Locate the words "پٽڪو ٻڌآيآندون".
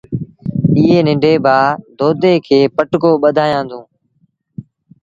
2.75-3.85